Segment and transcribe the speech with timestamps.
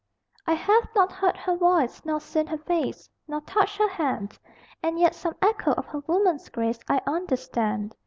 [0.47, 4.39] D.) I have not heard her voice, nor seen her face, Nor touched her hand;
[4.81, 7.95] And yet some echo of her woman's grace I understand.